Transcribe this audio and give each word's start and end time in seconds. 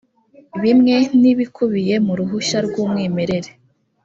bimwe 0.63 0.95
n 1.19 1.23
ibikubiye 1.31 1.95
mu 2.05 2.13
ruhushya 2.19 2.59
rw 2.67 2.73
umwimerere 2.83 3.51